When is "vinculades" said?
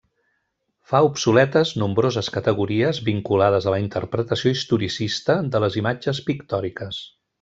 3.09-3.67